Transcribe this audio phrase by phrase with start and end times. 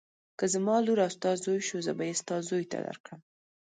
[0.37, 3.19] که زما لور او ستا زوی شو زه به یې ستا زوی ته درکړم.